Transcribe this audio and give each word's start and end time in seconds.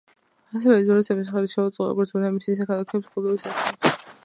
ასეთმა 0.59 0.77
იზოლაციამ 0.83 1.21
ხელი 1.35 1.51
შეუწყო 1.51 1.87
როგორც 1.91 2.15
ბუნების, 2.17 2.49
ისე 2.55 2.69
ქალაქის 2.73 3.07
კულტურის 3.13 3.49
დაცვას. 3.51 4.05